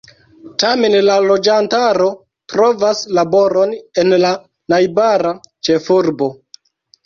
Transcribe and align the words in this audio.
Tamen 0.61 0.95
la 1.07 1.17
loĝantaro 1.31 2.07
trovas 2.55 3.03
laboron 3.19 3.77
en 4.05 4.19
la 4.27 4.35
najbara 4.77 5.39
ĉefurbo. 5.71 6.35